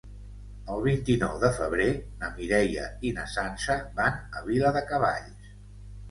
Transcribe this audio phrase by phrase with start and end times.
[0.75, 1.89] El vint-i-nou de febrer
[2.23, 5.53] na Mireia i na Sança van a Viladecavalls.